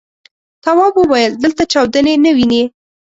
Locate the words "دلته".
1.43-1.63